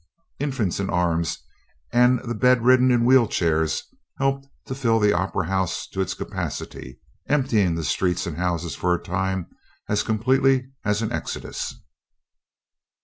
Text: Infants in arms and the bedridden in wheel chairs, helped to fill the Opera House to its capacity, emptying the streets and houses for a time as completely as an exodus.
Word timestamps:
Infants 0.39 0.79
in 0.79 0.89
arms 0.89 1.37
and 1.93 2.19
the 2.23 2.33
bedridden 2.33 2.89
in 2.89 3.05
wheel 3.05 3.27
chairs, 3.27 3.83
helped 4.17 4.47
to 4.65 4.73
fill 4.73 4.99
the 4.99 5.13
Opera 5.13 5.45
House 5.45 5.85
to 5.89 6.01
its 6.01 6.15
capacity, 6.15 6.99
emptying 7.27 7.75
the 7.75 7.83
streets 7.83 8.25
and 8.25 8.35
houses 8.37 8.73
for 8.73 8.95
a 8.95 9.03
time 9.03 9.45
as 9.87 10.01
completely 10.01 10.71
as 10.83 11.03
an 11.03 11.11
exodus. 11.11 11.75